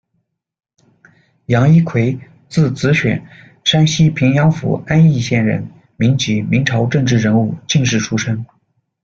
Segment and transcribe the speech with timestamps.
[1.45, 2.19] 杨一魁，
[2.49, 3.23] 字子选，
[3.63, 5.63] 山西平阳府安邑县人，
[5.95, 8.43] 民籍，明朝政治人物、进士出身。